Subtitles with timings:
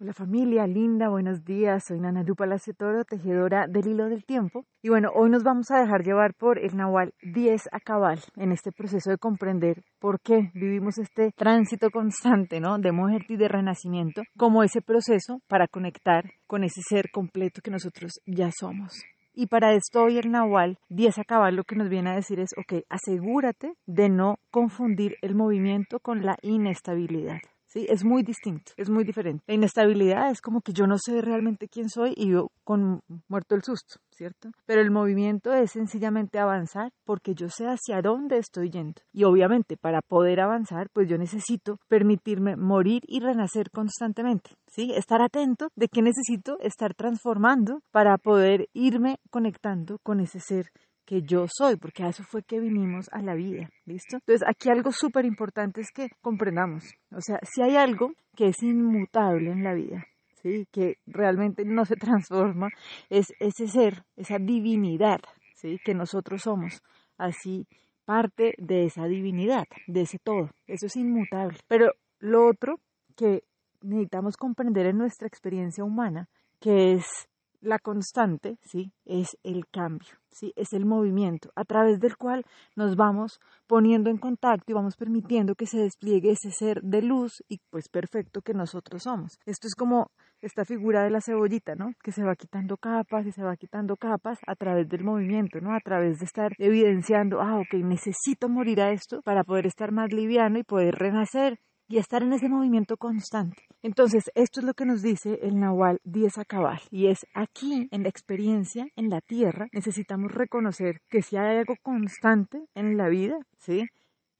[0.00, 1.84] Hola familia, linda, buenos días.
[1.86, 4.66] Soy Nana Palacio Toro, tejedora del hilo del tiempo.
[4.82, 8.50] Y bueno, hoy nos vamos a dejar llevar por el Nahual 10 a cabal en
[8.50, 12.76] este proceso de comprender por qué vivimos este tránsito constante, ¿no?
[12.78, 17.70] De muerte y de renacimiento, como ese proceso para conectar con ese ser completo que
[17.70, 19.00] nosotros ya somos.
[19.32, 22.40] Y para esto hoy el Nahual 10 a cabal lo que nos viene a decir
[22.40, 27.38] es, ok, asegúrate de no confundir el movimiento con la inestabilidad.
[27.74, 27.86] ¿Sí?
[27.90, 29.42] Es muy distinto, es muy diferente.
[29.46, 33.54] La inestabilidad es como que yo no sé realmente quién soy y yo con muerto
[33.54, 34.50] el susto, ¿cierto?
[34.64, 39.02] Pero el movimiento es sencillamente avanzar porque yo sé hacia dónde estoy yendo.
[39.12, 44.92] Y obviamente para poder avanzar, pues yo necesito permitirme morir y renacer constantemente, ¿sí?
[44.94, 50.70] Estar atento de que necesito estar transformando para poder irme conectando con ese ser
[51.04, 54.16] que yo soy, porque a eso fue que vinimos a la vida, ¿listo?
[54.16, 58.62] Entonces, aquí algo súper importante es que comprendamos, o sea, si hay algo que es
[58.62, 60.04] inmutable en la vida,
[60.42, 60.66] ¿sí?
[60.72, 62.68] Que realmente no se transforma,
[63.10, 65.20] es ese ser, esa divinidad,
[65.54, 65.78] ¿sí?
[65.84, 66.82] Que nosotros somos,
[67.18, 67.66] así
[68.04, 71.58] parte de esa divinidad, de ese todo, eso es inmutable.
[71.68, 72.80] Pero lo otro
[73.16, 73.44] que
[73.82, 76.28] necesitamos comprender en nuestra experiencia humana,
[76.60, 77.28] que es
[77.64, 78.92] la constante, ¿sí?
[79.04, 80.52] Es el cambio, ¿sí?
[80.56, 82.44] Es el movimiento a través del cual
[82.76, 87.42] nos vamos poniendo en contacto y vamos permitiendo que se despliegue ese ser de luz
[87.48, 89.38] y pues perfecto que nosotros somos.
[89.46, 91.92] Esto es como esta figura de la cebollita, ¿no?
[92.02, 95.74] Que se va quitando capas y se va quitando capas a través del movimiento, ¿no?
[95.74, 100.12] A través de estar evidenciando, ah, ok, necesito morir a esto para poder estar más
[100.12, 101.58] liviano y poder renacer
[101.94, 103.62] y estar en ese movimiento constante.
[103.80, 107.86] Entonces, esto es lo que nos dice el Nahual 10 a cabal, y es aquí,
[107.92, 113.08] en la experiencia, en la tierra, necesitamos reconocer que si hay algo constante en la
[113.08, 113.84] vida, ¿sí?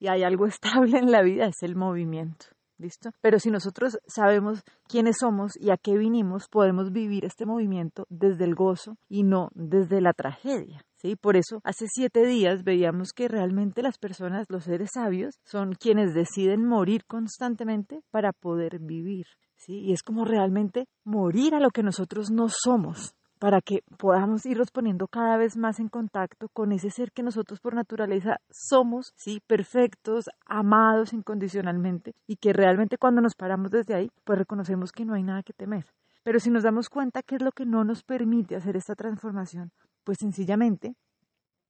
[0.00, 2.46] Y hay algo estable en la vida, es el movimiento.
[2.76, 3.10] ¿Listo?
[3.20, 8.42] Pero si nosotros sabemos quiénes somos y a qué vinimos, podemos vivir este movimiento desde
[8.42, 10.84] el gozo y no desde la tragedia.
[11.04, 11.16] ¿Sí?
[11.16, 16.14] Por eso, hace siete días veíamos que realmente las personas, los seres sabios, son quienes
[16.14, 19.26] deciden morir constantemente para poder vivir.
[19.56, 19.80] ¿sí?
[19.80, 24.70] Y es como realmente morir a lo que nosotros no somos para que podamos irnos
[24.70, 29.42] poniendo cada vez más en contacto con ese ser que nosotros por naturaleza somos, sí,
[29.46, 35.12] perfectos, amados incondicionalmente y que realmente cuando nos paramos desde ahí, pues reconocemos que no
[35.12, 35.84] hay nada que temer.
[36.22, 39.72] Pero si nos damos cuenta qué es lo que no nos permite hacer esta transformación,
[40.04, 40.94] pues sencillamente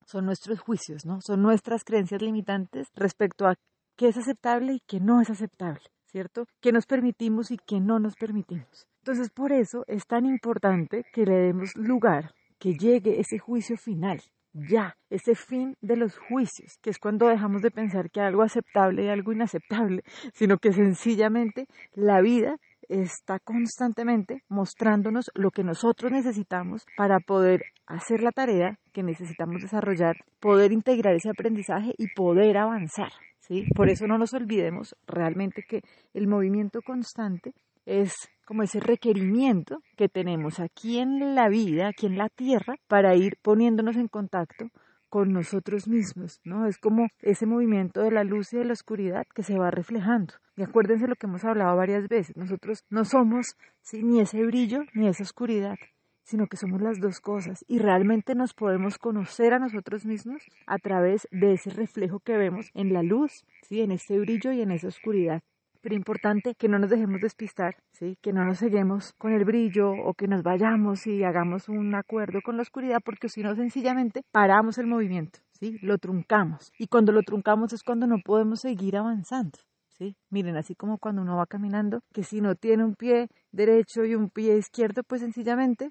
[0.06, 1.21] son nuestros juicios, ¿no?
[1.21, 3.55] Son nuestras creencias limitantes respecto a
[3.97, 6.47] qué es aceptable y qué no es aceptable, ¿cierto?
[6.61, 8.87] ¿Qué nos permitimos y qué no nos permitimos?
[8.99, 14.22] Entonces, por eso es tan importante que le demos lugar, que llegue ese juicio final,
[14.55, 19.05] ya, ese fin de los juicios, que es cuando dejamos de pensar que algo aceptable
[19.05, 20.03] y algo inaceptable,
[20.33, 22.56] sino que sencillamente la vida
[22.89, 30.17] está constantemente mostrándonos lo que nosotros necesitamos para poder hacer la tarea que necesitamos desarrollar,
[30.41, 33.12] poder integrar ese aprendizaje y poder avanzar.
[33.41, 33.67] ¿sí?
[33.75, 37.53] Por eso no nos olvidemos realmente que el movimiento constante
[37.87, 38.12] es
[38.45, 43.37] como ese requerimiento que tenemos aquí en la vida, aquí en la tierra, para ir
[43.43, 44.66] poniéndonos en contacto
[45.15, 46.67] con nosotros mismos, ¿no?
[46.67, 50.35] Es como ese movimiento de la luz y de la oscuridad que se va reflejando.
[50.57, 53.55] Y acuérdense lo que hemos hablado varias veces, nosotros no somos
[53.93, 55.77] ni ese brillo ni esa oscuridad,
[56.25, 60.79] sino que somos las dos cosas y realmente nos podemos conocer a nosotros mismos a
[60.79, 63.83] través de ese reflejo que vemos en la luz, ¿sí?
[63.83, 65.45] en ese brillo y en esa oscuridad
[65.84, 68.17] pero importante que no nos dejemos despistar, ¿sí?
[68.22, 72.39] que no nos seguimos con el brillo o que nos vayamos y hagamos un acuerdo
[72.43, 75.77] con la oscuridad, porque si no, sencillamente paramos el movimiento, ¿sí?
[75.83, 76.72] lo truncamos.
[76.78, 79.59] Y cuando lo truncamos es cuando no podemos seguir avanzando.
[79.91, 80.17] ¿Sí?
[80.31, 84.15] Miren, así como cuando uno va caminando, que si no tiene un pie derecho y
[84.15, 85.91] un pie izquierdo, pues sencillamente,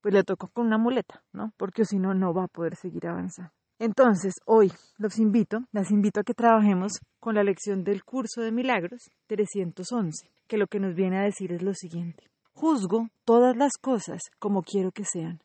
[0.00, 1.52] pues le tocó con una muleta, ¿no?
[1.56, 3.52] Porque si no, no va a poder seguir avanzando.
[3.84, 8.52] Entonces, hoy los invito, las invito a que trabajemos con la lección del curso de
[8.52, 12.30] milagros 311, que lo que nos viene a decir es lo siguiente.
[12.52, 15.42] Juzgo todas las cosas como quiero que sean.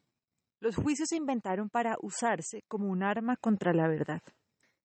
[0.60, 4.22] Los juicios se inventaron para usarse como un arma contra la verdad.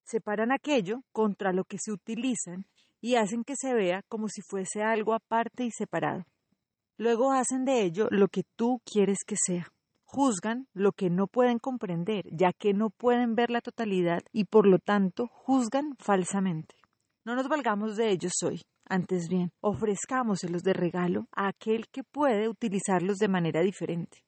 [0.03, 2.65] Separan aquello contra lo que se utilizan
[3.03, 6.25] y hacen que se vea como si fuese algo aparte y separado.
[6.97, 9.71] Luego hacen de ello lo que tú quieres que sea
[10.13, 14.67] juzgan lo que no pueden comprender, ya que no pueden ver la totalidad y por
[14.67, 16.75] lo tanto juzgan falsamente.
[17.25, 22.51] No nos valgamos de ellos hoy, antes bien, ofrezcámoselos de regalo a aquel que puede
[22.51, 24.19] utilizarlos de manera diferente.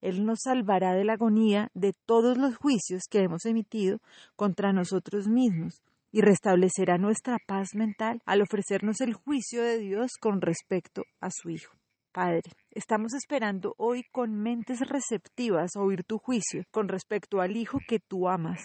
[0.00, 3.98] Él nos salvará de la agonía de todos los juicios que hemos emitido
[4.36, 5.82] contra nosotros mismos
[6.12, 11.50] y restablecerá nuestra paz mental al ofrecernos el juicio de Dios con respecto a su
[11.50, 11.79] Hijo.
[12.12, 18.00] Padre, estamos esperando hoy con mentes receptivas oír tu juicio con respecto al Hijo que
[18.00, 18.58] tú amas.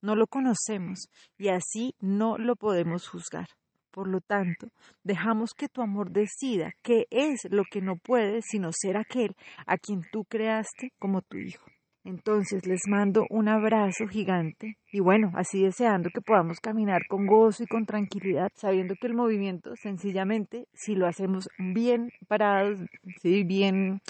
[0.00, 3.48] No lo conocemos y así no lo podemos juzgar.
[3.90, 4.68] Por lo tanto,
[5.02, 9.34] dejamos que tu amor decida qué es lo que no puede sino ser aquel
[9.66, 11.66] a quien tú creaste como tu Hijo.
[12.06, 17.64] Entonces les mando un abrazo gigante y bueno, así deseando que podamos caminar con gozo
[17.64, 22.78] y con tranquilidad, sabiendo que el movimiento sencillamente, si lo hacemos bien parados,
[23.20, 23.42] ¿sí?
[23.42, 24.02] bien,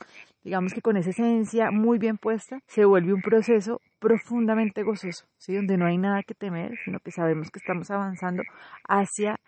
[0.44, 5.54] digamos que con esa esencia muy bien puesta, se vuelve un proceso profundamente gozoso, ¿sí?
[5.54, 8.42] donde no hay nada que temer, sino que sabemos que estamos avanzando
[8.86, 9.40] hacia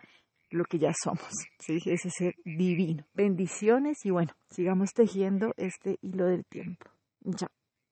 [0.50, 1.28] lo que ya somos,
[1.58, 1.80] ¿sí?
[1.84, 3.04] ese ser divino.
[3.12, 6.86] Bendiciones y bueno, sigamos tejiendo este hilo del tiempo.
[7.36, 7.57] Chao.